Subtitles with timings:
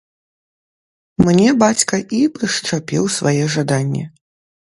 [1.25, 4.03] Мне бацька і прышчапіў свае жаданні.